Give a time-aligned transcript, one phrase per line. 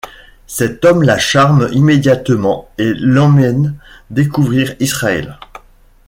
[0.47, 3.75] Cet homme la charme immédiatement, et l'emmène
[4.09, 5.37] découvrir Israël.